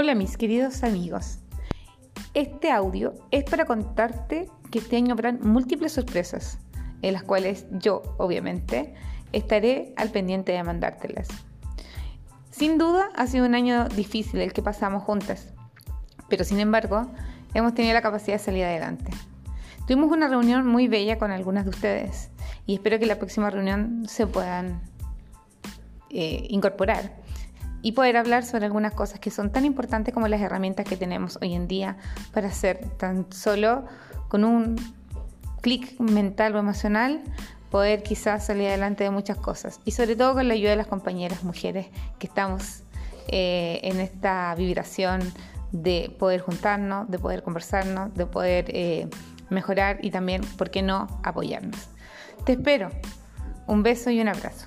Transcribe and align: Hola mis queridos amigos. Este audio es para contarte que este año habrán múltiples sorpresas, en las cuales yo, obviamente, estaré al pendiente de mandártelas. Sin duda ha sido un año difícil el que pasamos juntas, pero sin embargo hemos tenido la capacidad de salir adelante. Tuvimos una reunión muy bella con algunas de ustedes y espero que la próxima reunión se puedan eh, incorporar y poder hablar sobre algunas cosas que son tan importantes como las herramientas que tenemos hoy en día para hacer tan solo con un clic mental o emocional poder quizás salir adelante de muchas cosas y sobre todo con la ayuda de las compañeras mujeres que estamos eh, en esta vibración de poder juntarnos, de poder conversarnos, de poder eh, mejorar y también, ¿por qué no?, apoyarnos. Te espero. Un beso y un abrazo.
Hola 0.00 0.14
mis 0.14 0.36
queridos 0.36 0.84
amigos. 0.84 1.40
Este 2.32 2.70
audio 2.70 3.14
es 3.32 3.42
para 3.42 3.64
contarte 3.64 4.48
que 4.70 4.78
este 4.78 4.94
año 4.94 5.12
habrán 5.12 5.40
múltiples 5.42 5.90
sorpresas, 5.90 6.60
en 7.02 7.14
las 7.14 7.24
cuales 7.24 7.66
yo, 7.72 8.02
obviamente, 8.16 8.94
estaré 9.32 9.94
al 9.96 10.10
pendiente 10.10 10.52
de 10.52 10.62
mandártelas. 10.62 11.26
Sin 12.52 12.78
duda 12.78 13.08
ha 13.16 13.26
sido 13.26 13.44
un 13.44 13.56
año 13.56 13.88
difícil 13.88 14.40
el 14.40 14.52
que 14.52 14.62
pasamos 14.62 15.02
juntas, 15.02 15.52
pero 16.28 16.44
sin 16.44 16.60
embargo 16.60 17.10
hemos 17.52 17.74
tenido 17.74 17.92
la 17.92 18.00
capacidad 18.00 18.36
de 18.36 18.44
salir 18.44 18.66
adelante. 18.66 19.10
Tuvimos 19.88 20.12
una 20.12 20.28
reunión 20.28 20.64
muy 20.64 20.86
bella 20.86 21.18
con 21.18 21.32
algunas 21.32 21.64
de 21.64 21.70
ustedes 21.70 22.30
y 22.66 22.74
espero 22.74 23.00
que 23.00 23.06
la 23.06 23.18
próxima 23.18 23.50
reunión 23.50 24.04
se 24.06 24.28
puedan 24.28 24.80
eh, 26.10 26.46
incorporar 26.50 27.26
y 27.82 27.92
poder 27.92 28.16
hablar 28.16 28.44
sobre 28.44 28.66
algunas 28.66 28.92
cosas 28.94 29.20
que 29.20 29.30
son 29.30 29.50
tan 29.50 29.64
importantes 29.64 30.12
como 30.12 30.28
las 30.28 30.40
herramientas 30.40 30.86
que 30.86 30.96
tenemos 30.96 31.38
hoy 31.40 31.54
en 31.54 31.68
día 31.68 31.96
para 32.32 32.48
hacer 32.48 32.80
tan 32.96 33.26
solo 33.32 33.84
con 34.28 34.44
un 34.44 34.76
clic 35.60 35.98
mental 36.00 36.54
o 36.56 36.58
emocional 36.58 37.20
poder 37.70 38.02
quizás 38.02 38.46
salir 38.46 38.68
adelante 38.68 39.04
de 39.04 39.10
muchas 39.10 39.36
cosas 39.36 39.80
y 39.84 39.92
sobre 39.92 40.16
todo 40.16 40.34
con 40.34 40.48
la 40.48 40.54
ayuda 40.54 40.70
de 40.70 40.76
las 40.76 40.86
compañeras 40.86 41.44
mujeres 41.44 41.86
que 42.18 42.26
estamos 42.26 42.82
eh, 43.28 43.80
en 43.82 44.00
esta 44.00 44.54
vibración 44.54 45.20
de 45.72 46.14
poder 46.18 46.40
juntarnos, 46.40 47.10
de 47.10 47.18
poder 47.18 47.42
conversarnos, 47.42 48.14
de 48.14 48.24
poder 48.24 48.64
eh, 48.68 49.08
mejorar 49.50 49.98
y 50.02 50.10
también, 50.10 50.40
¿por 50.56 50.70
qué 50.70 50.82
no?, 50.82 51.20
apoyarnos. 51.22 51.88
Te 52.44 52.52
espero. 52.52 52.90
Un 53.66 53.82
beso 53.82 54.10
y 54.10 54.20
un 54.20 54.28
abrazo. 54.28 54.66